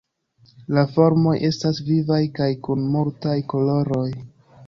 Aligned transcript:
La 0.77 0.83
formoj 0.93 1.33
estas 1.49 1.81
vivaj 1.91 2.19
kaj 2.39 2.49
kun 2.67 2.81
multaj 2.97 3.37
koloroj. 3.53 4.09